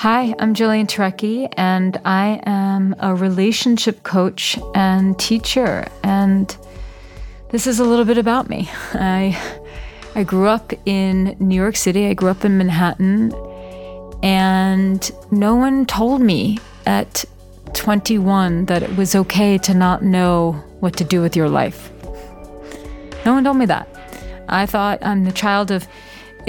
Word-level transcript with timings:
Hi, 0.00 0.34
I'm 0.38 0.54
Jillian 0.54 0.86
Turecki, 0.86 1.52
and 1.58 2.00
I 2.06 2.40
am 2.46 2.96
a 3.00 3.14
relationship 3.14 4.02
coach 4.02 4.58
and 4.74 5.18
teacher. 5.18 5.86
And 6.02 6.56
this 7.50 7.66
is 7.66 7.80
a 7.80 7.84
little 7.84 8.06
bit 8.06 8.16
about 8.16 8.48
me. 8.48 8.70
I 8.94 9.38
I 10.14 10.22
grew 10.22 10.46
up 10.46 10.72
in 10.86 11.36
New 11.38 11.54
York 11.54 11.76
City. 11.76 12.06
I 12.06 12.14
grew 12.14 12.30
up 12.30 12.46
in 12.46 12.56
Manhattan, 12.56 13.34
and 14.22 15.12
no 15.30 15.54
one 15.54 15.84
told 15.84 16.22
me 16.22 16.56
at 16.86 17.26
21 17.74 18.64
that 18.64 18.82
it 18.82 18.96
was 18.96 19.14
okay 19.14 19.58
to 19.58 19.74
not 19.74 20.02
know 20.02 20.52
what 20.80 20.96
to 20.96 21.04
do 21.04 21.20
with 21.20 21.36
your 21.36 21.50
life. 21.50 21.92
No 23.26 23.34
one 23.34 23.44
told 23.44 23.58
me 23.58 23.66
that. 23.66 23.86
I 24.48 24.64
thought 24.64 24.98
I'm 25.02 25.26
the 25.26 25.32
child 25.32 25.70
of 25.70 25.86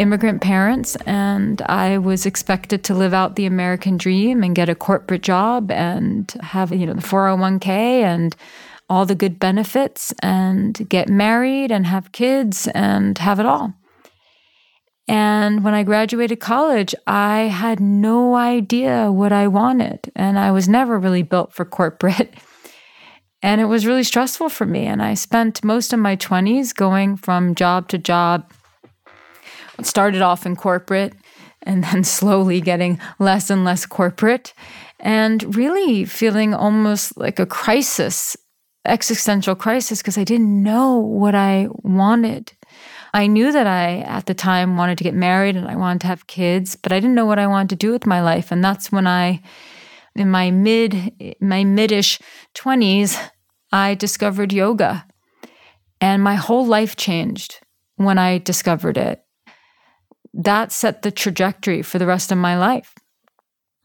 immigrant 0.02 0.42
parents, 0.42 0.96
and 1.06 1.62
I 1.62 2.00
was 2.00 2.26
expected 2.26 2.84
to 2.86 2.96
live 2.96 3.14
out 3.14 3.36
the 3.36 3.46
American 3.46 3.98
dream 3.98 4.42
and 4.42 4.56
get 4.56 4.68
a 4.68 4.76
corporate 4.76 5.22
job 5.22 5.70
and 5.70 6.30
have, 6.42 6.74
you 6.74 6.88
know, 6.88 6.94
the 6.94 7.02
401k 7.02 7.68
and 7.68 8.36
all 8.90 9.06
the 9.06 9.16
good 9.16 9.40
benefits 9.40 10.12
and 10.24 10.90
get 10.90 11.08
married 11.08 11.72
and 11.72 11.86
have 11.86 12.12
kids 12.12 12.68
and 12.74 13.18
have 13.20 13.40
it 13.40 13.46
all. 13.46 13.74
And 15.08 15.64
when 15.64 15.76
I 15.76 15.84
graduated 15.84 16.40
college, 16.40 16.96
I 17.06 17.42
had 17.42 17.80
no 17.80 18.36
idea 18.36 19.12
what 19.12 19.32
I 19.32 19.48
wanted. 19.48 20.12
And 20.16 20.40
I 20.40 20.52
was 20.52 20.68
never 20.68 20.98
really 20.98 21.24
built 21.24 21.54
for 21.54 21.66
corporate. 21.66 22.34
And 23.44 23.60
it 23.60 23.66
was 23.66 23.88
really 23.88 24.04
stressful 24.04 24.50
for 24.50 24.68
me. 24.68 24.86
And 24.86 25.02
I 25.02 25.16
spent 25.16 25.64
most 25.64 25.94
of 25.94 26.00
my 26.00 26.16
20s 26.16 26.76
going 26.76 27.18
from 27.18 27.56
job 27.56 27.88
to 27.88 27.98
job, 27.98 28.54
started 29.82 30.22
off 30.22 30.46
in 30.46 30.56
corporate 30.56 31.14
and 31.64 31.84
then 31.86 32.04
slowly 32.04 32.62
getting 32.62 33.00
less 33.20 33.50
and 33.50 33.64
less 33.64 33.86
corporate 33.86 34.54
and 35.00 35.56
really 35.56 36.06
feeling 36.06 36.54
almost 36.54 37.18
like 37.18 37.40
a 37.40 37.46
crisis, 37.46 38.38
existential 38.86 39.56
crisis, 39.56 40.00
because 40.00 40.18
I 40.18 40.24
didn't 40.24 40.62
know 40.62 40.98
what 40.98 41.34
I 41.36 41.68
wanted. 41.84 42.54
I 43.14 43.28
knew 43.28 43.52
that 43.52 43.68
I, 43.68 44.00
at 44.00 44.28
the 44.28 44.34
time, 44.34 44.78
wanted 44.78 44.98
to 45.00 45.04
get 45.04 45.14
married 45.14 45.56
and 45.56 45.68
I 45.68 45.76
wanted 45.76 46.02
to 46.02 46.08
have 46.08 46.28
kids, 46.28 46.76
but 46.76 46.92
I 46.92 47.00
didn't 47.00 47.16
know 47.16 47.26
what 47.26 47.40
I 47.40 47.48
wanted 47.48 47.70
to 47.72 47.76
do 47.76 47.92
with 47.92 48.06
my 48.06 48.22
life. 48.22 48.52
And 48.52 48.64
that's 48.64 48.92
when 48.92 49.06
I, 49.06 49.42
in 50.16 50.30
my 50.30 50.52
mid, 50.52 51.36
my 51.42 51.64
midish 51.64 52.22
20s, 52.56 53.20
I 53.72 53.96
discovered 53.96 54.54
yoga. 54.54 55.06
And 56.00 56.24
my 56.24 56.36
whole 56.36 56.66
life 56.66 56.96
changed 56.96 57.60
when 57.96 58.18
I 58.18 58.38
discovered 58.38 58.98
it 58.98 59.21
that 60.34 60.72
set 60.72 61.02
the 61.02 61.12
trajectory 61.12 61.82
for 61.82 62.00
the 62.00 62.06
rest 62.08 62.32
of 62.32 62.38
my 62.38 62.58
life 62.58 62.94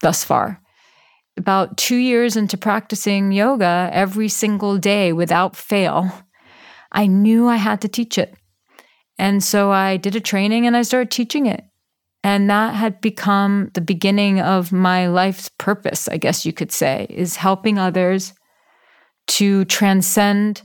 thus 0.01 0.23
far. 0.23 0.61
About 1.35 1.77
two 1.77 1.97
years 1.97 2.35
into 2.35 2.57
practicing 2.57 3.31
yoga 3.31 3.89
every 3.91 4.27
single 4.27 4.77
day 4.77 5.13
without 5.13 5.55
fail, 5.55 6.11
I 6.91 7.07
knew 7.07 7.47
I 7.47 7.57
had 7.57 7.81
to 7.81 7.87
teach 7.87 8.17
it. 8.17 8.35
And 9.19 9.43
so 9.43 9.71
I 9.71 9.97
did 9.97 10.15
a 10.15 10.21
training 10.21 10.65
and 10.65 10.75
I 10.75 10.81
started 10.83 11.11
teaching 11.11 11.45
it. 11.45 11.63
And 12.23 12.49
that 12.49 12.73
had 12.73 13.01
become 13.01 13.71
the 13.73 13.81
beginning 13.81 14.41
of 14.41 14.71
my 14.71 15.07
life's 15.07 15.49
purpose, 15.57 16.07
I 16.07 16.17
guess 16.17 16.45
you 16.45 16.53
could 16.53 16.71
say, 16.71 17.07
is 17.09 17.35
helping 17.35 17.77
others 17.77 18.33
to 19.27 19.65
transcend 19.65 20.61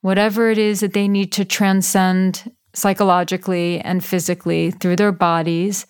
whatever 0.00 0.50
it 0.50 0.58
is 0.58 0.80
that 0.80 0.94
they 0.94 1.08
need 1.08 1.32
to 1.32 1.44
transcend 1.44 2.50
psychologically 2.78 3.80
and 3.80 4.04
physically 4.04 4.70
through 4.70 4.96
their 4.96 5.12
bodies 5.12 5.86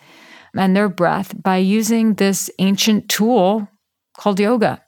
and 0.56 0.74
their 0.74 0.88
breath 0.88 1.40
by 1.40 1.56
using 1.58 2.14
this 2.14 2.50
ancient 2.58 3.08
tool 3.08 3.68
called 4.16 4.40
yoga. 4.40 4.82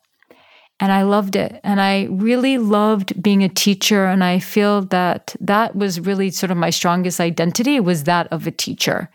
And 0.80 0.90
I 0.90 1.02
loved 1.02 1.36
it. 1.36 1.60
And 1.62 1.80
I 1.80 2.08
really 2.10 2.56
loved 2.56 3.22
being 3.22 3.44
a 3.44 3.50
teacher. 3.50 4.06
And 4.06 4.24
I 4.24 4.38
feel 4.38 4.82
that 4.86 5.36
that 5.40 5.76
was 5.76 6.00
really 6.00 6.30
sort 6.30 6.50
of 6.50 6.56
my 6.56 6.70
strongest 6.70 7.20
identity 7.20 7.78
was 7.80 8.04
that 8.04 8.28
of 8.32 8.46
a 8.46 8.50
teacher. 8.50 9.10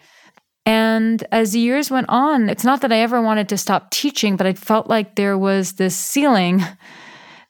And 0.68 1.24
as 1.32 1.52
the 1.52 1.60
years 1.60 1.92
went 1.92 2.08
on, 2.10 2.50
it's 2.50 2.64
not 2.64 2.82
that 2.82 2.92
I 2.92 3.00
ever 3.00 3.22
wanted 3.22 3.50
to 3.50 3.58
stop 3.58 3.92
teaching, 3.92 4.36
but 4.36 4.48
I 4.48 4.54
felt 4.54 4.88
like 4.88 5.16
there 5.16 5.38
was 5.38 5.74
this 5.74 5.96
ceiling 5.96 6.64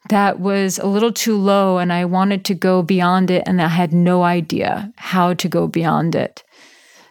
that 0.10 0.40
was 0.40 0.78
a 0.78 0.86
little 0.86 1.12
too 1.12 1.38
low 1.38 1.78
and 1.78 1.92
I 1.92 2.06
wanted 2.06 2.46
to 2.46 2.54
go 2.54 2.84
beyond 2.84 3.32
it 3.32 3.44
and 3.46 3.62
I 3.62 3.68
had 3.68 3.94
no 3.94 4.24
idea 4.24 4.92
how 4.98 5.34
to 5.34 5.50
go 5.50 5.68
beyond 5.68 6.16
it. 6.16 6.44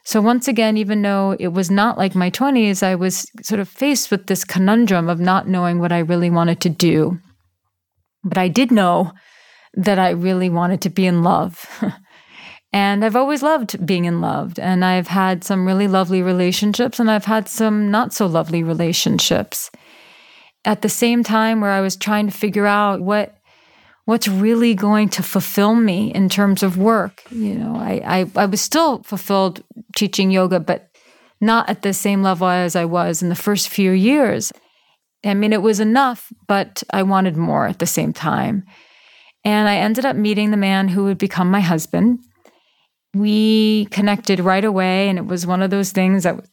So 0.04 0.20
once 0.20 0.46
again, 0.48 0.76
even 0.76 1.02
though 1.02 1.34
it 1.40 1.48
was 1.48 1.70
not 1.70 1.96
like 1.96 2.14
my 2.14 2.30
20s, 2.30 2.82
I 2.82 2.94
was 2.94 3.26
sort 3.42 3.60
of 3.60 3.68
faced 3.68 4.10
with 4.10 4.26
this 4.26 4.44
conundrum 4.44 5.08
of 5.08 5.18
not 5.18 5.48
knowing 5.48 5.78
what 5.78 5.92
I 5.92 5.98
really 5.98 6.30
wanted 6.30 6.60
to 6.60 6.68
do. 6.68 7.18
But 8.22 8.38
I 8.38 8.48
did 8.48 8.70
know 8.70 9.12
that 9.72 9.98
I 9.98 10.10
really 10.10 10.50
wanted 10.50 10.82
to 10.82 10.90
be 10.90 11.06
in 11.06 11.22
love. 11.22 11.66
and 12.72 13.04
I've 13.04 13.16
always 13.16 13.42
loved 13.42 13.84
being 13.84 14.04
in 14.04 14.20
love. 14.20 14.58
And 14.58 14.84
I've 14.84 15.08
had 15.08 15.42
some 15.42 15.66
really 15.66 15.88
lovely 15.88 16.22
relationships 16.22 17.00
and 17.00 17.10
I've 17.10 17.24
had 17.24 17.48
some 17.48 17.90
not 17.90 18.12
so 18.12 18.26
lovely 18.26 18.62
relationships 18.62 19.70
at 20.64 20.82
the 20.82 20.88
same 20.88 21.22
time 21.22 21.60
where 21.60 21.70
I 21.70 21.80
was 21.80 21.96
trying 21.96 22.26
to 22.26 22.32
figure 22.32 22.66
out 22.66 23.00
what 23.00 23.36
what's 24.04 24.28
really 24.28 24.74
going 24.74 25.08
to 25.08 25.22
fulfill 25.22 25.74
me 25.74 26.12
in 26.12 26.28
terms 26.28 26.62
of 26.62 26.76
work. 26.76 27.22
You 27.30 27.54
know, 27.54 27.76
I, 27.76 28.02
I, 28.04 28.30
I 28.36 28.46
was 28.46 28.60
still 28.60 29.02
fulfilled 29.02 29.62
teaching 29.96 30.30
yoga, 30.30 30.60
but 30.60 30.90
not 31.40 31.68
at 31.70 31.82
the 31.82 31.92
same 31.92 32.22
level 32.22 32.46
as 32.46 32.76
I 32.76 32.84
was 32.84 33.22
in 33.22 33.30
the 33.30 33.34
first 33.34 33.68
few 33.68 33.92
years. 33.92 34.52
I 35.24 35.34
mean, 35.34 35.52
it 35.54 35.62
was 35.62 35.80
enough, 35.80 36.30
but 36.46 36.82
I 36.90 37.02
wanted 37.02 37.36
more 37.36 37.66
at 37.66 37.78
the 37.78 37.86
same 37.86 38.12
time. 38.12 38.64
And 39.42 39.68
I 39.68 39.76
ended 39.76 40.04
up 40.04 40.16
meeting 40.16 40.50
the 40.50 40.56
man 40.56 40.88
who 40.88 41.04
would 41.04 41.18
become 41.18 41.50
my 41.50 41.60
husband. 41.60 42.18
We 43.14 43.86
connected 43.86 44.40
right 44.40 44.64
away, 44.64 45.08
and 45.08 45.18
it 45.18 45.26
was 45.26 45.46
one 45.46 45.62
of 45.62 45.70
those 45.70 45.92
things 45.92 46.24
that 46.24 46.44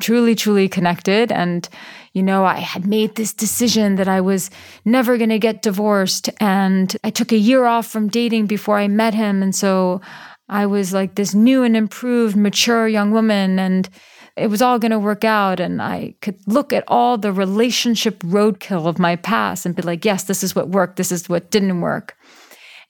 truly, 0.00 0.34
truly 0.34 0.68
connected. 0.68 1.30
And, 1.30 1.68
you 2.12 2.22
know, 2.22 2.44
I 2.44 2.58
had 2.58 2.86
made 2.86 3.14
this 3.14 3.32
decision 3.32 3.96
that 3.96 4.08
I 4.08 4.20
was 4.20 4.50
never 4.84 5.16
going 5.16 5.30
to 5.30 5.38
get 5.38 5.62
divorced. 5.62 6.30
And 6.40 6.96
I 7.04 7.10
took 7.10 7.32
a 7.32 7.36
year 7.36 7.64
off 7.64 7.86
from 7.86 8.08
dating 8.08 8.46
before 8.46 8.78
I 8.78 8.88
met 8.88 9.14
him. 9.14 9.42
And 9.42 9.54
so 9.54 10.00
I 10.48 10.66
was 10.66 10.92
like 10.92 11.14
this 11.14 11.34
new 11.34 11.62
and 11.62 11.76
improved, 11.76 12.36
mature 12.36 12.88
young 12.88 13.12
woman. 13.12 13.58
And 13.58 13.88
it 14.36 14.48
was 14.48 14.62
all 14.62 14.80
going 14.80 14.90
to 14.90 14.98
work 14.98 15.24
out. 15.24 15.60
And 15.60 15.80
I 15.80 16.16
could 16.20 16.38
look 16.46 16.72
at 16.72 16.84
all 16.88 17.16
the 17.16 17.32
relationship 17.32 18.18
roadkill 18.20 18.86
of 18.86 18.98
my 18.98 19.16
past 19.16 19.64
and 19.64 19.76
be 19.76 19.82
like, 19.82 20.04
yes, 20.04 20.24
this 20.24 20.42
is 20.42 20.56
what 20.56 20.70
worked. 20.70 20.96
This 20.96 21.12
is 21.12 21.28
what 21.28 21.50
didn't 21.50 21.80
work. 21.80 22.16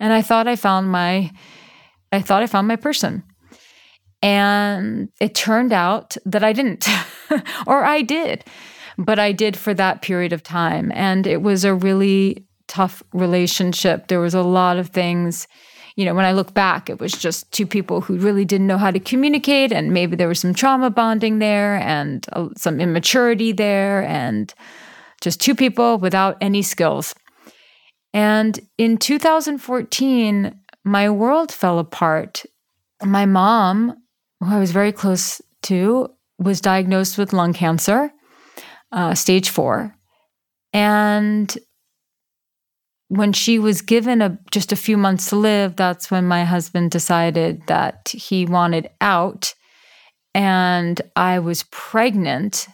And 0.00 0.12
I 0.12 0.22
thought 0.22 0.48
I 0.48 0.56
found 0.56 0.90
my, 0.90 1.30
I 2.12 2.20
thought 2.20 2.42
I 2.42 2.46
found 2.46 2.66
my 2.66 2.76
person. 2.76 3.22
And 4.24 5.10
it 5.20 5.34
turned 5.34 5.74
out 5.74 6.16
that 6.24 6.42
I 6.42 6.54
didn't, 6.54 6.88
or 7.66 7.84
I 7.84 8.00
did, 8.00 8.42
but 8.96 9.18
I 9.18 9.32
did 9.32 9.54
for 9.54 9.74
that 9.74 10.00
period 10.00 10.32
of 10.32 10.42
time. 10.42 10.90
And 10.94 11.26
it 11.26 11.42
was 11.42 11.62
a 11.62 11.74
really 11.74 12.46
tough 12.66 13.02
relationship. 13.12 14.08
There 14.08 14.20
was 14.20 14.32
a 14.32 14.42
lot 14.42 14.78
of 14.78 14.88
things. 14.88 15.46
You 15.96 16.06
know, 16.06 16.14
when 16.14 16.24
I 16.24 16.32
look 16.32 16.54
back, 16.54 16.88
it 16.88 16.98
was 17.00 17.12
just 17.12 17.52
two 17.52 17.66
people 17.66 18.00
who 18.00 18.16
really 18.16 18.46
didn't 18.46 18.66
know 18.66 18.78
how 18.78 18.90
to 18.90 18.98
communicate, 18.98 19.72
and 19.72 19.92
maybe 19.92 20.16
there 20.16 20.26
was 20.26 20.40
some 20.40 20.54
trauma 20.54 20.88
bonding 20.88 21.38
there 21.38 21.76
and 21.76 22.26
uh, 22.32 22.48
some 22.56 22.80
immaturity 22.80 23.52
there. 23.52 24.04
And 24.04 24.52
just 25.20 25.40
two 25.40 25.54
people 25.54 25.98
without 25.98 26.38
any 26.40 26.62
skills. 26.62 27.14
And 28.12 28.58
in 28.78 28.96
2014, 28.96 30.54
my 30.84 31.10
world 31.10 31.52
fell 31.52 31.78
apart. 31.78 32.44
My 33.02 33.26
mom, 33.26 33.96
who 34.44 34.54
I 34.54 34.60
was 34.60 34.72
very 34.72 34.92
close 34.92 35.40
to, 35.62 36.08
was 36.38 36.60
diagnosed 36.60 37.18
with 37.18 37.32
lung 37.32 37.52
cancer, 37.52 38.12
uh, 38.92 39.14
stage 39.14 39.50
four. 39.50 39.94
And 40.72 41.56
when 43.08 43.32
she 43.32 43.58
was 43.58 43.80
given 43.80 44.22
a, 44.22 44.38
just 44.50 44.72
a 44.72 44.76
few 44.76 44.96
months 44.96 45.28
to 45.30 45.36
live, 45.36 45.76
that's 45.76 46.10
when 46.10 46.26
my 46.26 46.44
husband 46.44 46.90
decided 46.90 47.66
that 47.66 48.08
he 48.12 48.46
wanted 48.46 48.90
out. 49.00 49.54
And 50.34 51.00
I 51.14 51.38
was 51.38 51.64
pregnant. 51.70 52.66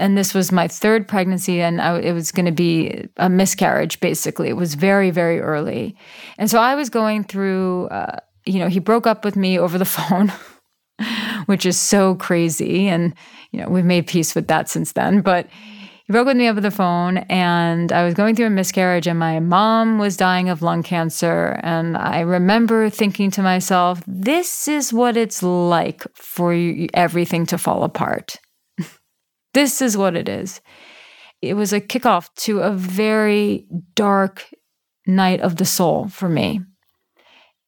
And 0.00 0.16
this 0.16 0.32
was 0.32 0.52
my 0.52 0.68
third 0.68 1.08
pregnancy, 1.08 1.60
and 1.60 1.80
I, 1.80 1.98
it 1.98 2.12
was 2.12 2.30
going 2.30 2.46
to 2.46 2.52
be 2.52 3.08
a 3.16 3.28
miscarriage, 3.28 3.98
basically. 3.98 4.48
It 4.48 4.56
was 4.56 4.74
very, 4.74 5.10
very 5.10 5.40
early. 5.40 5.96
And 6.38 6.48
so 6.48 6.60
I 6.60 6.76
was 6.76 6.88
going 6.88 7.24
through, 7.24 7.88
uh, 7.88 8.18
you 8.46 8.60
know, 8.60 8.68
he 8.68 8.78
broke 8.78 9.08
up 9.08 9.24
with 9.24 9.34
me 9.34 9.58
over 9.58 9.76
the 9.76 9.84
phone. 9.96 10.32
which 11.46 11.66
is 11.66 11.78
so 11.78 12.14
crazy. 12.16 12.88
And, 12.88 13.14
you 13.52 13.60
know, 13.60 13.68
we've 13.68 13.84
made 13.84 14.06
peace 14.06 14.34
with 14.34 14.48
that 14.48 14.68
since 14.68 14.92
then. 14.92 15.20
But 15.20 15.46
he 16.08 16.12
broke 16.12 16.26
with 16.26 16.38
me 16.38 16.48
over 16.48 16.60
the 16.60 16.70
phone, 16.70 17.18
and 17.28 17.92
I 17.92 18.02
was 18.02 18.14
going 18.14 18.34
through 18.34 18.46
a 18.46 18.50
miscarriage, 18.50 19.06
and 19.06 19.18
my 19.18 19.40
mom 19.40 19.98
was 19.98 20.16
dying 20.16 20.48
of 20.48 20.62
lung 20.62 20.82
cancer. 20.82 21.60
And 21.62 21.98
I 21.98 22.20
remember 22.20 22.88
thinking 22.88 23.30
to 23.32 23.42
myself, 23.42 24.02
this 24.06 24.68
is 24.68 24.90
what 24.90 25.18
it's 25.18 25.42
like 25.42 26.06
for 26.14 26.54
everything 26.94 27.44
to 27.46 27.58
fall 27.58 27.84
apart. 27.84 28.36
this 29.52 29.82
is 29.82 29.98
what 29.98 30.16
it 30.16 30.30
is. 30.30 30.62
It 31.42 31.54
was 31.54 31.74
a 31.74 31.80
kickoff 31.80 32.28
to 32.36 32.60
a 32.60 32.72
very 32.72 33.66
dark 33.94 34.46
night 35.06 35.40
of 35.40 35.56
the 35.56 35.66
soul 35.66 36.08
for 36.08 36.28
me. 36.28 36.62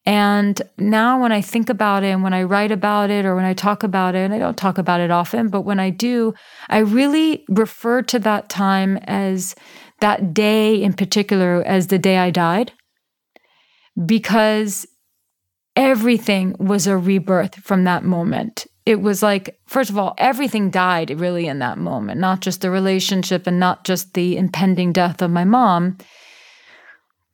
And 0.07 0.61
now, 0.79 1.21
when 1.21 1.31
I 1.31 1.43
think 1.43 1.69
about 1.69 2.03
it 2.03 2.09
and 2.09 2.23
when 2.23 2.33
I 2.33 2.45
write 2.45 2.73
about 2.73 3.11
it 3.11 3.27
or 3.27 3.37
when 3.37 3.45
I 3.45 3.53
talk 3.53 3.83
about 3.83 4.15
it, 4.15 4.21
and 4.21 4.33
I 4.35 4.39
don't 4.39 4.57
talk 4.57 4.79
about 4.79 5.01
it 5.01 5.11
often, 5.11 5.49
but 5.49 5.63
when 5.63 5.79
I 5.79 5.91
do, 5.91 6.33
I 6.69 6.79
really 6.79 7.45
refer 7.49 8.03
to 8.03 8.19
that 8.21 8.49
time 8.49 8.97
as 9.05 9.55
that 10.01 10.33
day 10.33 10.83
in 10.83 10.95
particular 10.95 11.63
as 11.67 11.89
the 11.89 11.99
day 11.99 12.17
I 12.17 12.31
died 12.31 12.73
because 14.07 14.87
everything 15.77 16.57
was 16.59 16.87
a 16.87 16.97
rebirth 16.97 17.57
from 17.57 17.85
that 17.85 18.03
moment. 18.03 18.67
It 18.87 19.03
was 19.03 19.23
like, 19.23 19.61
first 19.67 19.91
of 19.91 19.99
all, 19.99 20.15
everything 20.17 20.71
died 20.71 21.21
really 21.21 21.47
in 21.47 21.59
that 21.59 21.79
moment, 21.79 22.19
not 22.19 22.41
just 22.41 22.63
the 22.63 22.71
relationship 22.71 23.47
and 23.47 23.61
not 23.61 23.85
just 23.85 24.15
the 24.15 24.39
impending 24.39 24.93
death 24.93 25.21
of 25.21 25.31
my 25.31 25.45
mom 25.45 25.99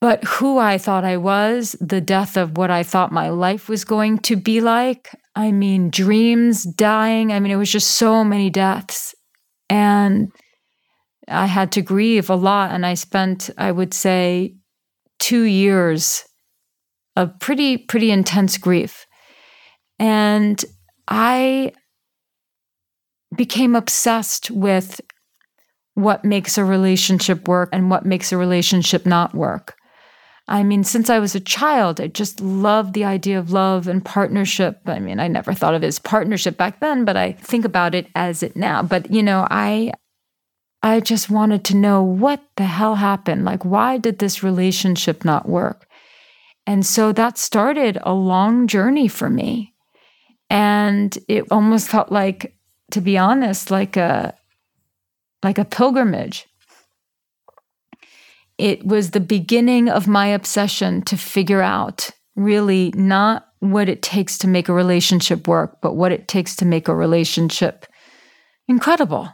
but 0.00 0.22
who 0.24 0.58
I 0.58 0.78
thought 0.78 1.04
I 1.04 1.16
was, 1.16 1.74
the 1.80 2.00
death 2.00 2.36
of 2.36 2.56
what 2.56 2.70
I 2.70 2.82
thought 2.82 3.12
my 3.12 3.30
life 3.30 3.68
was 3.68 3.84
going 3.84 4.18
to 4.18 4.36
be 4.36 4.60
like. 4.60 5.08
I 5.34 5.52
mean, 5.52 5.90
dreams 5.90 6.64
dying. 6.64 7.32
I 7.32 7.40
mean, 7.40 7.50
it 7.50 7.56
was 7.56 7.72
just 7.72 7.92
so 7.92 8.22
many 8.22 8.50
deaths. 8.50 9.14
And 9.70 10.30
I 11.28 11.46
had 11.46 11.72
to 11.72 11.82
grieve 11.82 12.28
a 12.28 12.34
lot. 12.34 12.72
And 12.72 12.84
I 12.84 12.94
spent, 12.94 13.50
I 13.56 13.72
would 13.72 13.94
say, 13.94 14.54
two 15.18 15.42
years 15.42 16.24
of 17.16 17.38
pretty, 17.40 17.78
pretty 17.78 18.10
intense 18.10 18.58
grief. 18.58 19.06
And 19.98 20.62
I 21.08 21.72
became 23.34 23.74
obsessed 23.74 24.50
with 24.50 25.00
what 25.94 26.24
makes 26.24 26.58
a 26.58 26.64
relationship 26.64 27.48
work 27.48 27.70
and 27.72 27.90
what 27.90 28.04
makes 28.04 28.30
a 28.30 28.36
relationship 28.36 29.06
not 29.06 29.34
work. 29.34 29.74
I 30.48 30.62
mean, 30.62 30.84
since 30.84 31.10
I 31.10 31.18
was 31.18 31.34
a 31.34 31.40
child, 31.40 32.00
I 32.00 32.06
just 32.06 32.40
loved 32.40 32.94
the 32.94 33.04
idea 33.04 33.38
of 33.38 33.50
love 33.50 33.88
and 33.88 34.04
partnership. 34.04 34.80
I 34.86 35.00
mean, 35.00 35.18
I 35.18 35.26
never 35.26 35.52
thought 35.52 35.74
of 35.74 35.82
it 35.82 35.86
as 35.88 35.98
partnership 35.98 36.56
back 36.56 36.78
then, 36.78 37.04
but 37.04 37.16
I 37.16 37.32
think 37.32 37.64
about 37.64 37.94
it 37.94 38.06
as 38.14 38.44
it 38.44 38.54
now. 38.54 38.82
But, 38.82 39.10
you 39.10 39.24
know, 39.24 39.46
I 39.50 39.92
I 40.82 41.00
just 41.00 41.30
wanted 41.30 41.64
to 41.64 41.76
know 41.76 42.00
what 42.02 42.40
the 42.56 42.64
hell 42.64 42.94
happened? 42.94 43.44
Like 43.44 43.64
why 43.64 43.98
did 43.98 44.20
this 44.20 44.44
relationship 44.44 45.24
not 45.24 45.48
work? 45.48 45.88
And 46.64 46.86
so 46.86 47.12
that 47.12 47.38
started 47.38 47.98
a 48.02 48.12
long 48.12 48.68
journey 48.68 49.08
for 49.08 49.28
me. 49.28 49.74
And 50.48 51.16
it 51.28 51.44
almost 51.50 51.88
felt 51.88 52.12
like 52.12 52.54
to 52.92 53.00
be 53.00 53.18
honest, 53.18 53.70
like 53.72 53.96
a 53.96 54.34
like 55.42 55.58
a 55.58 55.64
pilgrimage 55.64 56.46
it 58.58 58.86
was 58.86 59.10
the 59.10 59.20
beginning 59.20 59.88
of 59.88 60.08
my 60.08 60.28
obsession 60.28 61.02
to 61.02 61.16
figure 61.16 61.62
out 61.62 62.10
really 62.34 62.92
not 62.94 63.48
what 63.60 63.88
it 63.88 64.02
takes 64.02 64.38
to 64.38 64.48
make 64.48 64.68
a 64.68 64.74
relationship 64.74 65.48
work, 65.48 65.78
but 65.80 65.94
what 65.94 66.12
it 66.12 66.28
takes 66.28 66.56
to 66.56 66.64
make 66.64 66.88
a 66.88 66.94
relationship 66.94 67.86
incredible. 68.68 69.28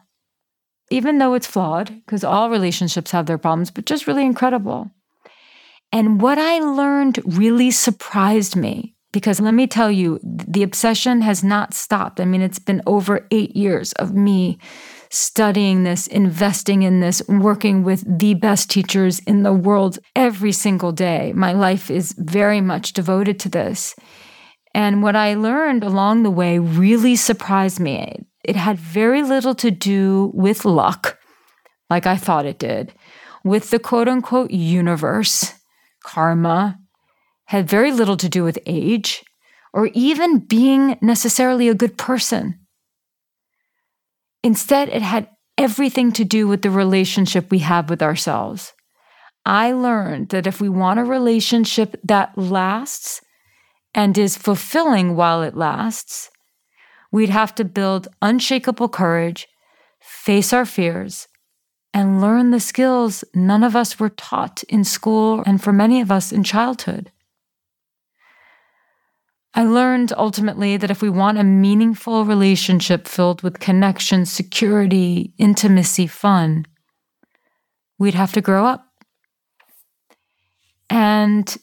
Even 0.90 1.18
though 1.18 1.34
it's 1.34 1.46
flawed, 1.46 1.88
because 2.04 2.22
all 2.22 2.50
relationships 2.50 3.10
have 3.12 3.26
their 3.26 3.38
problems, 3.38 3.70
but 3.70 3.86
just 3.86 4.06
really 4.06 4.24
incredible. 4.24 4.90
And 5.90 6.20
what 6.20 6.38
I 6.38 6.58
learned 6.58 7.20
really 7.24 7.70
surprised 7.70 8.56
me 8.56 8.94
because 9.12 9.40
let 9.40 9.54
me 9.54 9.66
tell 9.66 9.90
you, 9.90 10.18
the 10.22 10.62
obsession 10.62 11.20
has 11.20 11.44
not 11.44 11.74
stopped. 11.74 12.18
I 12.18 12.24
mean, 12.24 12.40
it's 12.40 12.58
been 12.58 12.82
over 12.86 13.26
eight 13.30 13.54
years 13.54 13.92
of 13.92 14.14
me 14.14 14.58
studying 15.12 15.82
this, 15.82 16.06
investing 16.06 16.82
in 16.82 17.00
this, 17.00 17.22
working 17.28 17.84
with 17.84 18.02
the 18.18 18.32
best 18.32 18.70
teachers 18.70 19.18
in 19.20 19.42
the 19.42 19.52
world 19.52 19.98
every 20.16 20.52
single 20.52 20.90
day. 20.90 21.32
My 21.34 21.52
life 21.52 21.90
is 21.90 22.14
very 22.16 22.62
much 22.62 22.94
devoted 22.94 23.38
to 23.40 23.50
this. 23.50 23.94
And 24.74 25.02
what 25.02 25.14
I 25.14 25.34
learned 25.34 25.84
along 25.84 26.22
the 26.22 26.30
way 26.30 26.58
really 26.58 27.14
surprised 27.14 27.78
me. 27.78 28.24
It 28.42 28.56
had 28.56 28.78
very 28.78 29.22
little 29.22 29.54
to 29.56 29.70
do 29.70 30.32
with 30.34 30.64
luck, 30.64 31.18
like 31.90 32.06
I 32.06 32.16
thought 32.16 32.46
it 32.46 32.58
did, 32.58 32.94
with 33.44 33.68
the 33.68 33.78
quote 33.78 34.08
unquote 34.08 34.50
universe, 34.50 35.52
karma, 36.02 36.78
had 37.44 37.68
very 37.68 37.92
little 37.92 38.16
to 38.16 38.30
do 38.30 38.44
with 38.44 38.58
age 38.64 39.22
or 39.74 39.90
even 39.92 40.38
being 40.38 40.98
necessarily 41.02 41.68
a 41.68 41.74
good 41.74 41.98
person. 41.98 42.58
Instead, 44.42 44.88
it 44.88 45.02
had 45.02 45.28
everything 45.56 46.12
to 46.12 46.24
do 46.24 46.48
with 46.48 46.62
the 46.62 46.70
relationship 46.70 47.50
we 47.50 47.60
have 47.60 47.88
with 47.88 48.02
ourselves. 48.02 48.72
I 49.44 49.72
learned 49.72 50.30
that 50.30 50.46
if 50.46 50.60
we 50.60 50.68
want 50.68 51.00
a 51.00 51.04
relationship 51.04 51.96
that 52.04 52.36
lasts 52.36 53.20
and 53.94 54.16
is 54.16 54.36
fulfilling 54.36 55.16
while 55.16 55.42
it 55.42 55.56
lasts, 55.56 56.30
we'd 57.10 57.28
have 57.28 57.54
to 57.56 57.64
build 57.64 58.08
unshakable 58.22 58.88
courage, 58.88 59.48
face 60.00 60.52
our 60.52 60.64
fears, 60.64 61.28
and 61.92 62.20
learn 62.20 62.50
the 62.50 62.60
skills 62.60 63.24
none 63.34 63.62
of 63.62 63.76
us 63.76 64.00
were 64.00 64.08
taught 64.08 64.62
in 64.64 64.82
school 64.82 65.42
and 65.44 65.62
for 65.62 65.72
many 65.72 66.00
of 66.00 66.10
us 66.10 66.32
in 66.32 66.42
childhood. 66.42 67.12
I 69.54 69.64
learned 69.64 70.14
ultimately 70.16 70.76
that 70.78 70.90
if 70.90 71.02
we 71.02 71.10
want 71.10 71.38
a 71.38 71.44
meaningful 71.44 72.24
relationship 72.24 73.06
filled 73.06 73.42
with 73.42 73.60
connection, 73.60 74.24
security, 74.24 75.34
intimacy, 75.36 76.06
fun, 76.06 76.64
we'd 77.98 78.14
have 78.14 78.32
to 78.32 78.40
grow 78.40 78.64
up. 78.64 78.86
And 80.88 81.54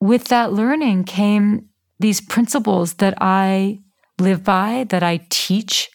with 0.00 0.24
that 0.24 0.52
learning 0.52 1.04
came 1.04 1.70
these 1.98 2.20
principles 2.20 2.94
that 2.94 3.14
I 3.20 3.80
live 4.20 4.44
by, 4.44 4.84
that 4.90 5.02
I 5.02 5.26
teach, 5.30 5.88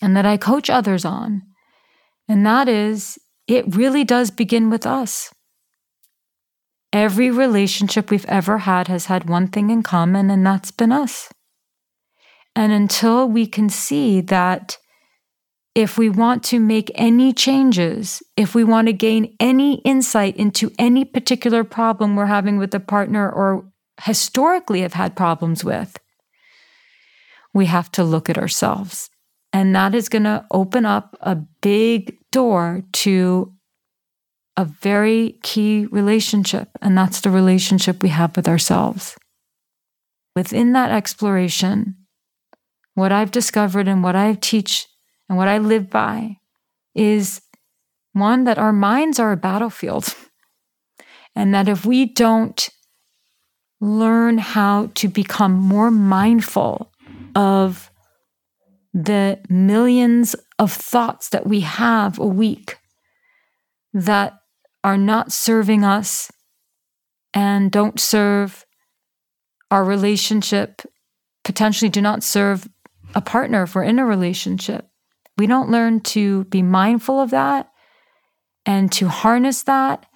and 0.00 0.16
that 0.16 0.26
I 0.26 0.36
coach 0.36 0.70
others 0.70 1.04
on. 1.04 1.42
And 2.28 2.46
that 2.46 2.68
is, 2.68 3.18
it 3.48 3.74
really 3.74 4.04
does 4.04 4.30
begin 4.30 4.70
with 4.70 4.86
us. 4.86 5.32
Every 6.92 7.30
relationship 7.30 8.10
we've 8.10 8.26
ever 8.26 8.58
had 8.58 8.88
has 8.88 9.06
had 9.06 9.28
one 9.28 9.48
thing 9.48 9.70
in 9.70 9.82
common, 9.82 10.30
and 10.30 10.44
that's 10.44 10.70
been 10.70 10.90
us. 10.90 11.30
And 12.56 12.72
until 12.72 13.28
we 13.28 13.46
can 13.46 13.68
see 13.68 14.20
that 14.22 14.76
if 15.74 15.96
we 15.96 16.08
want 16.08 16.42
to 16.44 16.58
make 16.58 16.90
any 16.96 17.32
changes, 17.32 18.22
if 18.36 18.54
we 18.54 18.64
want 18.64 18.88
to 18.88 18.92
gain 18.92 19.36
any 19.38 19.76
insight 19.82 20.36
into 20.36 20.72
any 20.78 21.04
particular 21.04 21.62
problem 21.62 22.16
we're 22.16 22.26
having 22.26 22.58
with 22.58 22.74
a 22.74 22.80
partner 22.80 23.30
or 23.30 23.70
historically 24.02 24.80
have 24.80 24.94
had 24.94 25.14
problems 25.14 25.62
with, 25.62 25.96
we 27.54 27.66
have 27.66 27.90
to 27.92 28.02
look 28.02 28.28
at 28.28 28.38
ourselves. 28.38 29.10
And 29.52 29.74
that 29.76 29.94
is 29.94 30.08
going 30.08 30.24
to 30.24 30.44
open 30.50 30.84
up 30.84 31.16
a 31.20 31.36
big 31.36 32.16
door 32.30 32.82
to 32.92 33.52
a 34.56 34.64
very 34.64 35.38
key 35.42 35.86
relationship, 35.86 36.68
and 36.82 36.96
that's 36.96 37.20
the 37.20 37.30
relationship 37.30 38.02
we 38.02 38.10
have 38.10 38.36
with 38.36 38.48
ourselves. 38.48 39.16
Within 40.36 40.72
that 40.72 40.90
exploration, 40.90 41.96
what 42.94 43.12
I've 43.12 43.30
discovered 43.30 43.88
and 43.88 44.02
what 44.02 44.16
I 44.16 44.34
teach 44.34 44.86
and 45.28 45.38
what 45.38 45.48
I 45.48 45.58
live 45.58 45.90
by 45.90 46.36
is 46.94 47.40
one 48.12 48.44
that 48.44 48.58
our 48.58 48.72
minds 48.72 49.18
are 49.18 49.32
a 49.32 49.36
battlefield. 49.36 50.14
And 51.36 51.54
that 51.54 51.68
if 51.68 51.86
we 51.86 52.06
don't 52.06 52.68
learn 53.80 54.38
how 54.38 54.90
to 54.94 55.06
become 55.06 55.52
more 55.52 55.92
mindful 55.92 56.90
of 57.36 57.88
the 58.92 59.38
millions 59.48 60.34
of 60.58 60.72
thoughts 60.72 61.28
that 61.28 61.46
we 61.46 61.60
have 61.60 62.18
a 62.18 62.26
week 62.26 62.78
that 63.92 64.39
are 64.82 64.98
not 64.98 65.32
serving 65.32 65.84
us 65.84 66.30
and 67.34 67.70
don't 67.70 68.00
serve 68.00 68.64
our 69.70 69.84
relationship, 69.84 70.82
potentially 71.44 71.88
do 71.88 72.00
not 72.00 72.22
serve 72.22 72.68
a 73.14 73.20
partner 73.20 73.64
if 73.64 73.74
we're 73.74 73.84
in 73.84 73.98
a 73.98 74.06
relationship. 74.06 74.86
We 75.36 75.46
don't 75.46 75.70
learn 75.70 76.00
to 76.00 76.44
be 76.44 76.62
mindful 76.62 77.20
of 77.20 77.30
that 77.30 77.70
and 78.66 78.90
to 78.92 79.08
harness 79.08 79.62
that 79.64 80.06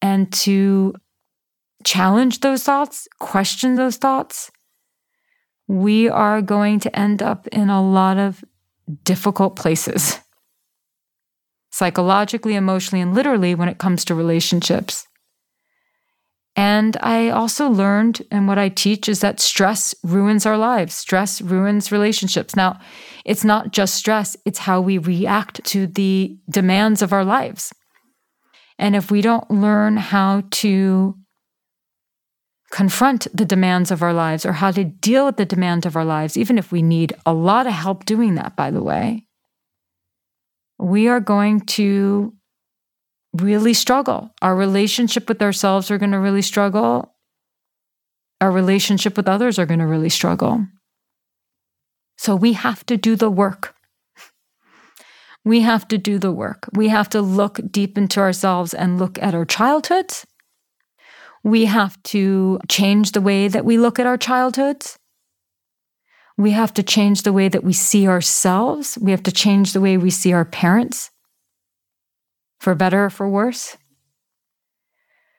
and 0.00 0.32
to 0.32 0.94
challenge 1.84 2.40
those 2.40 2.62
thoughts, 2.62 3.08
question 3.18 3.74
those 3.74 3.96
thoughts, 3.96 4.50
we 5.66 6.08
are 6.08 6.42
going 6.42 6.80
to 6.80 6.98
end 6.98 7.22
up 7.22 7.46
in 7.48 7.70
a 7.70 7.82
lot 7.82 8.18
of 8.18 8.44
difficult 9.04 9.56
places 9.56 10.18
psychologically, 11.72 12.54
emotionally, 12.54 13.00
and 13.00 13.14
literally 13.14 13.54
when 13.54 13.68
it 13.68 13.78
comes 13.78 14.04
to 14.04 14.14
relationships. 14.14 15.06
And 16.54 16.98
I 17.00 17.30
also 17.30 17.68
learned, 17.68 18.22
and 18.30 18.46
what 18.46 18.58
I 18.58 18.68
teach 18.68 19.08
is 19.08 19.20
that 19.20 19.40
stress 19.40 19.94
ruins 20.02 20.44
our 20.44 20.58
lives. 20.58 20.94
Stress 20.94 21.40
ruins 21.40 21.90
relationships. 21.90 22.54
Now, 22.54 22.78
it's 23.24 23.42
not 23.42 23.72
just 23.72 23.94
stress, 23.94 24.36
it's 24.44 24.58
how 24.58 24.80
we 24.80 24.98
react 24.98 25.64
to 25.64 25.86
the 25.86 26.36
demands 26.50 27.00
of 27.00 27.12
our 27.12 27.24
lives. 27.24 27.72
And 28.78 28.94
if 28.94 29.10
we 29.10 29.22
don't 29.22 29.50
learn 29.50 29.96
how 29.96 30.42
to 30.50 31.16
confront 32.70 33.28
the 33.32 33.44
demands 33.44 33.90
of 33.90 34.02
our 34.02 34.12
lives 34.12 34.44
or 34.44 34.52
how 34.52 34.70
to 34.72 34.84
deal 34.84 35.26
with 35.26 35.36
the 35.36 35.46
demands 35.46 35.86
of 35.86 35.96
our 35.96 36.04
lives, 36.04 36.36
even 36.36 36.58
if 36.58 36.70
we 36.70 36.82
need 36.82 37.14
a 37.24 37.32
lot 37.32 37.66
of 37.66 37.72
help 37.72 38.04
doing 38.04 38.34
that, 38.34 38.56
by 38.56 38.70
the 38.70 38.82
way, 38.82 39.26
we 40.82 41.08
are 41.08 41.20
going 41.20 41.60
to 41.60 42.34
really 43.34 43.74
struggle. 43.74 44.34
Our 44.42 44.54
relationship 44.54 45.28
with 45.28 45.40
ourselves 45.40 45.90
are 45.90 45.98
going 45.98 46.12
to 46.12 46.18
really 46.18 46.42
struggle. 46.42 47.14
Our 48.40 48.50
relationship 48.50 49.16
with 49.16 49.28
others 49.28 49.58
are 49.58 49.66
going 49.66 49.80
to 49.80 49.86
really 49.86 50.08
struggle. 50.08 50.66
So 52.18 52.36
we 52.36 52.52
have 52.52 52.84
to 52.86 52.96
do 52.96 53.16
the 53.16 53.30
work. 53.30 53.74
We 55.44 55.62
have 55.62 55.88
to 55.88 55.98
do 55.98 56.20
the 56.20 56.30
work. 56.30 56.68
We 56.72 56.86
have 56.86 57.08
to 57.08 57.20
look 57.20 57.58
deep 57.68 57.98
into 57.98 58.20
ourselves 58.20 58.72
and 58.72 58.96
look 58.96 59.20
at 59.20 59.34
our 59.34 59.44
childhoods 59.44 60.24
we 61.44 61.64
have 61.64 62.00
to 62.04 62.60
change 62.68 63.12
the 63.12 63.20
way 63.20 63.48
that 63.48 63.64
we 63.64 63.78
look 63.78 63.98
at 63.98 64.06
our 64.06 64.16
childhoods. 64.16 64.98
We 66.42 66.50
have 66.50 66.74
to 66.74 66.82
change 66.82 67.22
the 67.22 67.32
way 67.32 67.48
that 67.48 67.62
we 67.62 67.72
see 67.72 68.08
ourselves. 68.08 68.98
We 69.00 69.12
have 69.12 69.22
to 69.22 69.30
change 69.30 69.72
the 69.72 69.80
way 69.80 69.96
we 69.96 70.10
see 70.10 70.32
our 70.32 70.44
parents, 70.44 71.12
for 72.58 72.74
better 72.74 73.04
or 73.04 73.10
for 73.10 73.28
worse. 73.28 73.76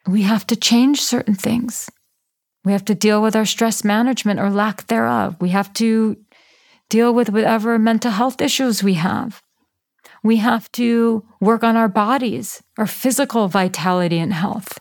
We 0.07 0.21
have 0.21 0.47
to 0.47 0.55
change 0.55 1.01
certain 1.01 1.35
things. 1.35 1.89
We 2.63 2.71
have 2.71 2.85
to 2.85 2.95
deal 2.95 3.21
with 3.21 3.35
our 3.35 3.45
stress 3.45 3.83
management 3.83 4.39
or 4.39 4.49
lack 4.49 4.87
thereof. 4.87 5.35
We 5.41 5.49
have 5.49 5.73
to 5.73 6.15
deal 6.87 7.13
with 7.13 7.29
whatever 7.29 7.77
mental 7.77 8.11
health 8.11 8.39
issues 8.39 8.81
we 8.81 8.93
have. 8.93 9.41
We 10.23 10.37
have 10.37 10.71
to 10.73 11.25
work 11.41 11.65
on 11.65 11.75
our 11.75 11.89
bodies, 11.89 12.63
our 12.77 12.87
physical 12.87 13.49
vitality 13.49 14.19
and 14.19 14.31
health. 14.33 14.79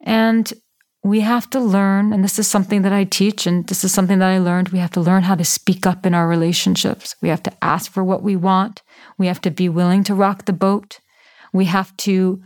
And 0.00 0.52
we 1.04 1.20
have 1.20 1.48
to 1.50 1.60
learn, 1.60 2.12
and 2.12 2.24
this 2.24 2.38
is 2.38 2.48
something 2.48 2.82
that 2.82 2.92
I 2.92 3.04
teach, 3.04 3.46
and 3.46 3.66
this 3.68 3.84
is 3.84 3.92
something 3.92 4.18
that 4.18 4.28
I 4.28 4.38
learned. 4.38 4.70
We 4.70 4.80
have 4.80 4.90
to 4.92 5.00
learn 5.00 5.22
how 5.22 5.36
to 5.36 5.44
speak 5.44 5.86
up 5.86 6.04
in 6.04 6.12
our 6.12 6.26
relationships. 6.28 7.14
We 7.22 7.28
have 7.28 7.42
to 7.44 7.64
ask 7.64 7.90
for 7.90 8.02
what 8.02 8.22
we 8.22 8.34
want. 8.34 8.82
We 9.16 9.28
have 9.28 9.40
to 9.42 9.50
be 9.50 9.68
willing 9.68 10.02
to 10.04 10.14
rock 10.14 10.44
the 10.44 10.52
boat. 10.52 11.00
We 11.52 11.66
have 11.66 11.96
to 11.98 12.42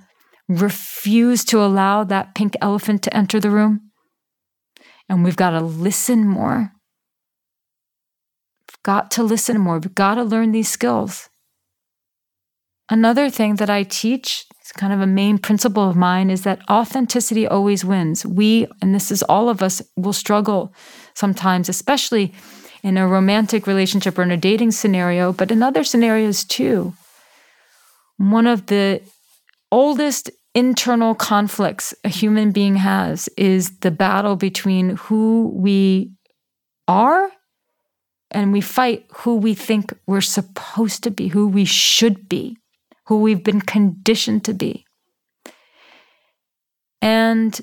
refuse 0.49 1.45
to 1.47 1.63
allow 1.63 2.05
that 2.05 2.35
pink 2.35 2.55
elephant 2.61 3.03
to 3.03 3.17
enter 3.17 3.41
the 3.41 3.51
room. 3.51 3.91
And 5.09 5.25
we've 5.25 5.37
got 5.37 5.51
to 5.51 5.61
listen 5.61 6.27
more. 6.27 6.73
We've 8.69 8.83
got 8.83 9.11
to 9.13 9.23
listen 9.23 9.59
more. 9.59 9.79
We've 9.79 9.95
got 9.95 10.17
to 10.17 10.25
learn 10.25 10.53
these 10.53 10.69
skills. 10.69 11.31
Another 12.91 13.31
thing 13.31 13.57
that 13.57 13.71
I 13.71 13.85
teach 13.85 14.45
kind 14.77 14.93
of 14.93 15.01
a 15.01 15.07
main 15.07 15.39
principle 15.39 15.89
of 15.89 15.97
mine 15.97 16.31
is 16.31 16.43
that 16.43 16.69
authenticity 16.71 17.47
always 17.47 17.85
wins. 17.85 18.25
We, 18.25 18.67
and 18.81 18.95
this 18.95 19.11
is 19.11 19.23
all 19.25 19.49
of 19.49 19.63
us, 19.63 19.83
will 19.97 20.13
struggle 20.13 20.75
sometimes, 21.15 21.69
especially 21.69 22.33
in 22.83 22.97
a 22.97 23.07
romantic 23.07 23.67
relationship 23.67 24.19
or 24.19 24.23
in 24.23 24.31
a 24.31 24.37
dating 24.37 24.73
scenario, 24.73 25.33
but 25.33 25.51
in 25.51 25.63
other 25.63 25.85
scenarios 25.85 26.45
too. 26.45 26.95
One 28.17 28.47
of 28.47 28.67
the 28.67 29.03
oldest 29.71 30.31
internal 30.55 31.15
conflicts 31.15 31.95
a 32.05 32.09
human 32.09 32.51
being 32.51 32.77
has 32.77 33.29
is 33.37 33.79
the 33.79 33.91
battle 33.91 34.37
between 34.37 34.97
who 34.97 35.53
we 35.55 36.13
are 36.89 37.31
and 38.31 38.53
we 38.53 38.61
fight 38.61 39.07
who 39.17 39.37
we 39.37 39.55
think 39.55 39.93
we're 40.07 40.21
supposed 40.21 41.03
to 41.05 41.11
be, 41.11 41.29
who 41.29 41.47
we 41.47 41.65
should 41.65 42.29
be 42.29 42.57
who 43.07 43.21
we've 43.21 43.45
been 43.45 43.61
conditioned 43.61 44.45
to 44.45 44.55
be. 44.55 44.85
And 47.01 47.61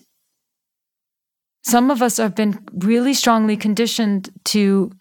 some 1.64 1.92
of 1.92 2.02
us 2.02 2.18
have 2.18 2.36
been 2.36 2.60
really 2.74 3.14
strongly 3.14 3.56
conditioned 3.56 4.30
to 4.46 4.92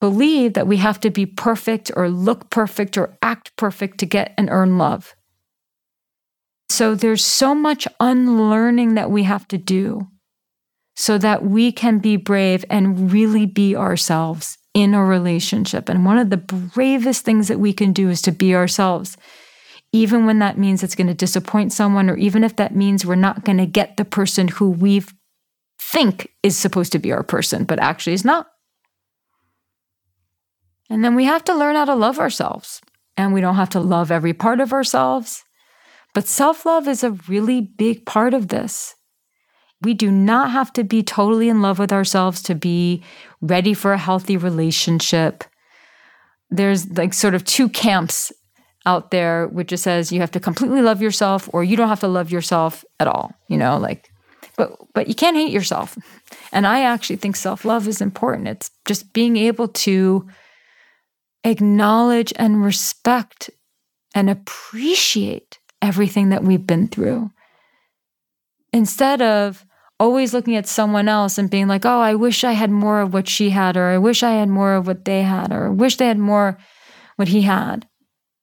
believe 0.00 0.54
that 0.54 0.66
we 0.66 0.76
have 0.76 1.00
to 1.00 1.10
be 1.10 1.24
perfect 1.24 1.90
or 1.96 2.10
look 2.10 2.50
perfect 2.50 2.98
or 2.98 3.16
act 3.22 3.56
perfect 3.56 3.98
to 3.98 4.06
get 4.06 4.34
and 4.36 4.50
earn 4.50 4.76
love. 4.76 5.14
So 6.68 6.94
there's 6.94 7.24
so 7.24 7.54
much 7.54 7.86
unlearning 8.00 8.94
that 8.94 9.10
we 9.10 9.22
have 9.22 9.46
to 9.48 9.58
do 9.58 10.08
so 10.96 11.18
that 11.18 11.44
we 11.44 11.72
can 11.72 11.98
be 11.98 12.16
brave 12.16 12.64
and 12.68 13.12
really 13.12 13.46
be 13.46 13.74
ourselves 13.76 14.58
in 14.74 14.92
a 14.92 15.04
relationship. 15.04 15.88
And 15.88 16.04
one 16.04 16.18
of 16.18 16.30
the 16.30 16.36
bravest 16.36 17.24
things 17.24 17.48
that 17.48 17.60
we 17.60 17.72
can 17.72 17.92
do 17.92 18.10
is 18.10 18.20
to 18.22 18.32
be 18.32 18.54
ourselves, 18.54 19.16
even 19.92 20.26
when 20.26 20.40
that 20.40 20.58
means 20.58 20.82
it's 20.82 20.96
going 20.96 21.06
to 21.06 21.14
disappoint 21.14 21.72
someone, 21.72 22.10
or 22.10 22.16
even 22.16 22.42
if 22.42 22.56
that 22.56 22.74
means 22.74 23.06
we're 23.06 23.14
not 23.14 23.44
going 23.44 23.58
to 23.58 23.66
get 23.66 23.96
the 23.96 24.04
person 24.04 24.48
who 24.48 24.70
we 24.70 25.04
think 25.80 26.32
is 26.42 26.56
supposed 26.56 26.92
to 26.92 26.98
be 26.98 27.12
our 27.12 27.22
person, 27.22 27.64
but 27.64 27.78
actually 27.78 28.14
is 28.14 28.24
not. 28.24 28.48
And 30.90 31.04
then 31.04 31.14
we 31.14 31.24
have 31.24 31.44
to 31.44 31.54
learn 31.54 31.76
how 31.76 31.84
to 31.84 31.94
love 31.94 32.18
ourselves. 32.18 32.80
And 33.16 33.32
we 33.32 33.40
don't 33.40 33.54
have 33.54 33.70
to 33.70 33.80
love 33.80 34.10
every 34.10 34.32
part 34.32 34.60
of 34.60 34.72
ourselves. 34.72 35.44
But 36.14 36.26
self 36.26 36.66
love 36.66 36.88
is 36.88 37.04
a 37.04 37.12
really 37.28 37.60
big 37.60 38.04
part 38.06 38.34
of 38.34 38.48
this. 38.48 38.94
We 39.84 39.94
do 39.94 40.10
not 40.10 40.50
have 40.50 40.72
to 40.74 40.84
be 40.84 41.02
totally 41.02 41.48
in 41.48 41.62
love 41.62 41.78
with 41.78 41.92
ourselves 41.92 42.42
to 42.44 42.54
be 42.54 43.02
ready 43.40 43.74
for 43.74 43.92
a 43.92 43.98
healthy 43.98 44.36
relationship. 44.36 45.44
There's 46.50 46.88
like 46.96 47.12
sort 47.12 47.34
of 47.34 47.44
two 47.44 47.68
camps 47.68 48.32
out 48.86 49.10
there, 49.10 49.48
which 49.48 49.68
just 49.68 49.84
says 49.84 50.12
you 50.12 50.20
have 50.20 50.30
to 50.32 50.40
completely 50.40 50.82
love 50.82 51.02
yourself 51.02 51.48
or 51.52 51.64
you 51.64 51.76
don't 51.76 51.88
have 51.88 52.00
to 52.00 52.08
love 52.08 52.30
yourself 52.30 52.84
at 52.98 53.06
all, 53.06 53.32
you 53.48 53.56
know, 53.56 53.78
like, 53.78 54.10
but, 54.56 54.76
but 54.94 55.08
you 55.08 55.14
can't 55.14 55.36
hate 55.36 55.52
yourself. 55.52 55.98
And 56.52 56.66
I 56.66 56.82
actually 56.82 57.16
think 57.16 57.36
self 57.36 57.64
love 57.64 57.88
is 57.88 58.00
important. 58.00 58.48
It's 58.48 58.70
just 58.86 59.12
being 59.12 59.36
able 59.36 59.68
to 59.68 60.28
acknowledge 61.44 62.32
and 62.36 62.64
respect 62.64 63.50
and 64.14 64.30
appreciate 64.30 65.58
everything 65.82 66.30
that 66.30 66.44
we've 66.44 66.66
been 66.66 66.88
through 66.88 67.30
instead 68.72 69.20
of 69.22 69.64
always 70.00 70.34
looking 70.34 70.56
at 70.56 70.66
someone 70.66 71.08
else 71.08 71.38
and 71.38 71.50
being 71.50 71.68
like, 71.68 71.84
oh, 71.84 72.00
I 72.00 72.14
wish 72.14 72.44
I 72.44 72.52
had 72.52 72.70
more 72.70 73.00
of 73.00 73.12
what 73.12 73.28
she 73.28 73.50
had, 73.50 73.76
or 73.76 73.86
I 73.86 73.98
wish 73.98 74.22
I 74.22 74.32
had 74.32 74.48
more 74.48 74.74
of 74.74 74.86
what 74.86 75.04
they 75.04 75.22
had, 75.22 75.52
or 75.52 75.66
I 75.66 75.70
wish 75.70 75.96
they 75.96 76.06
had 76.06 76.18
more 76.18 76.58
what 77.16 77.28
he 77.28 77.42
had. 77.42 77.86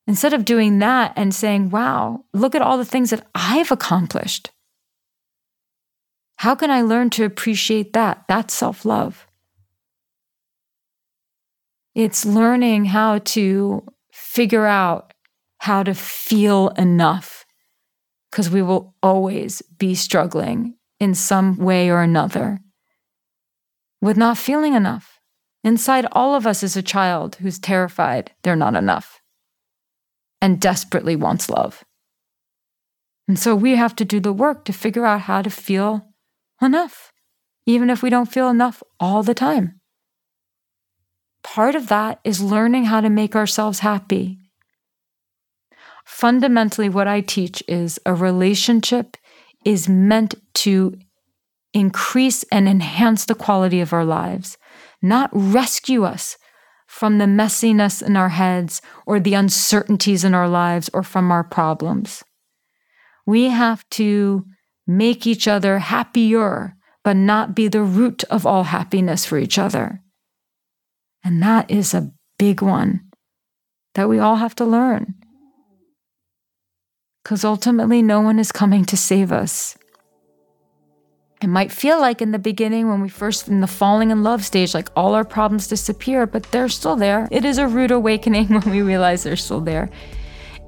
Instead 0.07 0.33
of 0.33 0.45
doing 0.45 0.79
that 0.79 1.13
and 1.15 1.33
saying, 1.33 1.69
wow, 1.69 2.25
look 2.33 2.55
at 2.55 2.61
all 2.61 2.77
the 2.77 2.85
things 2.85 3.11
that 3.11 3.27
I've 3.35 3.71
accomplished. 3.71 4.49
How 6.37 6.55
can 6.55 6.71
I 6.71 6.81
learn 6.81 7.11
to 7.11 7.23
appreciate 7.23 7.93
that? 7.93 8.23
That's 8.27 8.53
self 8.53 8.83
love. 8.83 9.27
It's 11.93 12.25
learning 12.25 12.85
how 12.85 13.19
to 13.19 13.85
figure 14.11 14.65
out 14.65 15.13
how 15.59 15.83
to 15.83 15.93
feel 15.93 16.69
enough 16.69 17.45
because 18.31 18.49
we 18.49 18.61
will 18.61 18.95
always 19.03 19.61
be 19.77 19.93
struggling 19.93 20.75
in 21.01 21.15
some 21.15 21.57
way 21.57 21.89
or 21.89 22.01
another 22.03 22.59
with 24.01 24.15
not 24.15 24.37
feeling 24.37 24.75
enough. 24.75 25.19
Inside 25.63 26.05
all 26.11 26.35
of 26.35 26.45
us 26.45 26.61
is 26.61 26.77
a 26.77 26.83
child 26.83 27.35
who's 27.35 27.57
terrified 27.57 28.31
they're 28.43 28.55
not 28.55 28.75
enough 28.75 29.19
and 30.41 30.61
desperately 30.61 31.15
wants 31.15 31.49
love. 31.49 31.83
And 33.27 33.37
so 33.37 33.55
we 33.55 33.75
have 33.75 33.95
to 33.95 34.05
do 34.05 34.19
the 34.19 34.31
work 34.33 34.63
to 34.65 34.73
figure 34.73 35.05
out 35.05 35.21
how 35.21 35.41
to 35.41 35.49
feel 35.49 36.07
enough, 36.61 37.11
even 37.65 37.89
if 37.89 38.03
we 38.03 38.11
don't 38.11 38.31
feel 38.31 38.49
enough 38.49 38.83
all 38.99 39.23
the 39.23 39.33
time. 39.33 39.79
Part 41.43 41.73
of 41.73 41.87
that 41.87 42.19
is 42.23 42.41
learning 42.43 42.85
how 42.85 43.01
to 43.01 43.09
make 43.09 43.35
ourselves 43.35 43.79
happy. 43.79 44.37
Fundamentally, 46.05 46.89
what 46.89 47.07
I 47.07 47.21
teach 47.21 47.63
is 47.67 47.99
a 48.05 48.13
relationship 48.13 49.17
is 49.65 49.87
meant 49.87 50.35
to 50.53 50.97
increase 51.73 52.43
and 52.51 52.67
enhance 52.67 53.25
the 53.25 53.35
quality 53.35 53.79
of 53.79 53.93
our 53.93 54.05
lives, 54.05 54.57
not 55.01 55.29
rescue 55.33 56.03
us 56.03 56.37
from 56.87 57.17
the 57.17 57.25
messiness 57.25 58.05
in 58.05 58.17
our 58.17 58.29
heads 58.29 58.81
or 59.05 59.19
the 59.19 59.33
uncertainties 59.33 60.25
in 60.25 60.33
our 60.33 60.49
lives 60.49 60.89
or 60.93 61.03
from 61.03 61.31
our 61.31 61.43
problems. 61.43 62.23
We 63.25 63.45
have 63.45 63.87
to 63.91 64.45
make 64.85 65.25
each 65.25 65.47
other 65.47 65.79
happier, 65.79 66.75
but 67.03 67.15
not 67.15 67.55
be 67.55 67.67
the 67.67 67.81
root 67.81 68.23
of 68.25 68.45
all 68.45 68.63
happiness 68.63 69.25
for 69.25 69.37
each 69.37 69.57
other. 69.57 70.01
And 71.23 71.41
that 71.41 71.71
is 71.71 71.93
a 71.93 72.11
big 72.37 72.61
one 72.61 73.01
that 73.93 74.09
we 74.09 74.19
all 74.19 74.35
have 74.35 74.55
to 74.55 74.65
learn. 74.65 75.15
Because 77.23 77.43
ultimately, 77.45 78.01
no 78.01 78.21
one 78.21 78.39
is 78.39 78.51
coming 78.51 78.85
to 78.85 78.97
save 78.97 79.31
us. 79.31 79.77
It 81.41 81.47
might 81.47 81.71
feel 81.71 81.99
like 81.99 82.21
in 82.21 82.31
the 82.31 82.39
beginning, 82.39 82.87
when 82.87 83.01
we 83.01 83.09
first 83.09 83.47
in 83.47 83.61
the 83.61 83.67
falling 83.67 84.11
in 84.11 84.21
love 84.21 84.45
stage, 84.45 84.75
like 84.75 84.89
all 84.95 85.15
our 85.15 85.25
problems 85.25 85.67
disappear, 85.67 86.27
but 86.27 86.43
they're 86.51 86.69
still 86.69 86.95
there. 86.95 87.27
It 87.31 87.45
is 87.45 87.57
a 87.57 87.67
rude 87.67 87.89
awakening 87.89 88.47
when 88.49 88.69
we 88.69 88.83
realize 88.83 89.23
they're 89.23 89.35
still 89.35 89.61
there. 89.61 89.89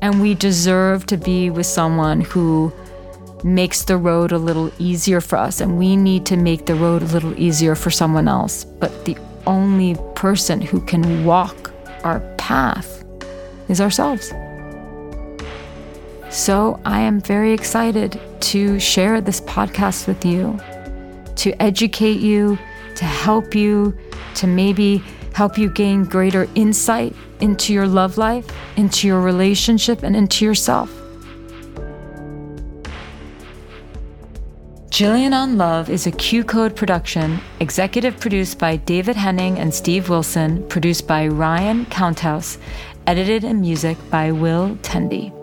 And 0.02 0.20
we 0.20 0.34
deserve 0.34 1.06
to 1.08 1.18
be 1.18 1.52
with 1.52 1.68
someone 1.68 2.22
who 2.22 2.74
makes 3.44 3.84
the 3.84 3.98
road 3.98 4.32
a 4.32 4.38
little 4.38 4.72
easier 4.80 5.22
for 5.22 5.38
us. 5.38 5.62
And 5.62 5.78
we 5.78 5.96
need 5.96 6.26
to 6.28 6.38
make 6.38 6.66
the 6.66 6.76
road 6.76 7.04
a 7.04 7.06
little 7.06 7.40
easier 7.40 7.76
for 7.76 7.92
someone 7.92 8.28
else. 8.28 8.64
But 8.64 9.06
the 9.06 9.18
only 9.46 9.96
person 10.16 10.60
who 10.60 10.82
can 10.82 11.24
walk 11.24 11.72
our 12.04 12.20
path 12.38 13.04
is 13.70 13.80
ourselves. 13.80 14.34
So 16.34 16.80
I 16.84 17.00
am 17.02 17.22
very 17.22 17.54
excited 17.54 18.20
to 18.40 18.80
share 18.80 19.22
this 19.22 19.40
podcast 19.42 20.08
with 20.08 20.26
you, 20.26 20.60
to 21.36 21.52
educate 21.62 22.22
you, 22.22 22.58
to 22.96 23.06
help 23.06 23.54
you, 23.54 23.96
to 24.36 24.48
maybe 24.48 25.04
help 25.36 25.60
you 25.60 25.70
gain 25.70 26.06
greater 26.06 26.50
insight 26.56 27.16
into 27.40 27.72
your 27.72 27.88
love 27.88 28.18
life, 28.18 28.48
into 28.78 29.08
your 29.08 29.22
relationship, 29.22 30.02
and 30.02 30.16
into 30.16 30.44
yourself. 30.44 30.90
Jillian 34.90 35.34
on 35.34 35.60
Love 35.60 35.88
is 35.88 36.08
a 36.08 36.12
QCODE 36.12 36.76
production, 36.76 37.40
executive 37.60 38.20
produced 38.20 38.58
by 38.58 38.78
David 38.78 39.16
Henning 39.16 39.60
and 39.60 39.72
Steve 39.72 40.10
Wilson, 40.10 40.68
produced 40.68 41.08
by 41.08 41.28
Ryan 41.28 41.86
Counthouse, 41.86 42.58
edited 43.06 43.44
and 43.44 43.62
music 43.62 44.00
by 44.10 44.32
Will 44.32 44.76
Tendy. 44.78 45.43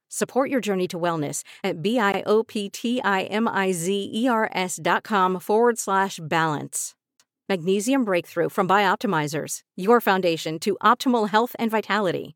Support 0.13 0.49
your 0.49 0.59
journey 0.59 0.89
to 0.89 0.99
wellness 0.99 1.45
at 1.63 1.81
B-I-O-P-T-I-M-I-Z-E-R-S 1.81 4.79
dot 4.83 5.03
com 5.03 5.39
forward 5.39 5.79
slash 5.79 6.19
balance. 6.21 6.95
Magnesium 7.47 8.03
Breakthrough 8.03 8.49
from 8.49 8.67
Bioptimizers, 8.67 9.59
your 9.77 10.01
foundation 10.01 10.59
to 10.59 10.77
optimal 10.83 11.29
health 11.29 11.55
and 11.57 11.71
vitality. 11.71 12.35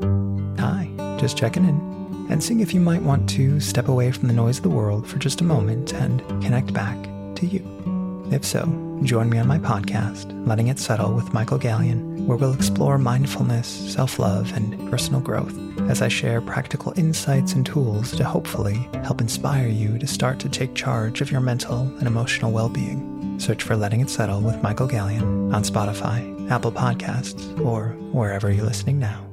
Hi, 0.00 1.16
just 1.18 1.36
checking 1.36 1.64
in 1.64 2.28
and 2.30 2.40
seeing 2.40 2.60
if 2.60 2.72
you 2.72 2.78
might 2.78 3.02
want 3.02 3.28
to 3.30 3.58
step 3.58 3.88
away 3.88 4.12
from 4.12 4.28
the 4.28 4.34
noise 4.34 4.58
of 4.58 4.62
the 4.62 4.70
world 4.70 5.04
for 5.04 5.18
just 5.18 5.40
a 5.40 5.44
moment 5.44 5.92
and 5.94 6.20
connect 6.40 6.72
back 6.72 6.96
to 7.34 7.46
you. 7.46 7.66
If 8.30 8.44
so, 8.44 8.62
join 9.02 9.30
me 9.30 9.38
on 9.38 9.46
my 9.46 9.58
podcast, 9.58 10.26
Letting 10.46 10.68
It 10.68 10.78
Settle 10.78 11.12
with 11.12 11.32
Michael 11.32 11.58
Gallion, 11.58 12.26
where 12.26 12.36
we'll 12.36 12.54
explore 12.54 12.98
mindfulness, 12.98 13.66
self 13.66 14.18
love, 14.18 14.52
and 14.54 14.90
personal 14.90 15.20
growth 15.20 15.56
as 15.88 16.02
I 16.02 16.08
share 16.08 16.40
practical 16.40 16.92
insights 16.96 17.52
and 17.52 17.64
tools 17.64 18.12
to 18.16 18.24
hopefully 18.24 18.88
help 19.04 19.20
inspire 19.20 19.68
you 19.68 19.98
to 19.98 20.06
start 20.06 20.38
to 20.40 20.48
take 20.48 20.74
charge 20.74 21.20
of 21.20 21.30
your 21.30 21.40
mental 21.40 21.82
and 21.98 22.06
emotional 22.06 22.52
well 22.52 22.68
being. 22.68 23.38
Search 23.38 23.62
for 23.62 23.76
Letting 23.76 24.00
It 24.00 24.10
Settle 24.10 24.40
with 24.40 24.62
Michael 24.62 24.88
Gallion 24.88 25.54
on 25.54 25.62
Spotify, 25.62 26.50
Apple 26.50 26.72
Podcasts, 26.72 27.58
or 27.64 27.90
wherever 28.12 28.50
you're 28.50 28.64
listening 28.64 28.98
now. 28.98 29.27